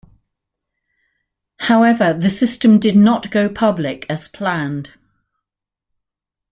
However, 1.59 2.11
the 2.11 2.31
system 2.31 2.79
did 2.79 2.95
not 2.95 3.29
go 3.29 3.47
public 3.47 4.07
as 4.09 4.27
planned. 4.27 4.93